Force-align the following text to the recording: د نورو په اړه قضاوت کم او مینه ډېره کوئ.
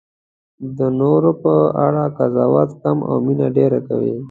د 0.77 0.79
نورو 0.99 1.31
په 1.43 1.53
اړه 1.85 2.03
قضاوت 2.17 2.69
کم 2.81 2.97
او 3.09 3.15
مینه 3.25 3.47
ډېره 3.57 3.79
کوئ. 3.87 4.13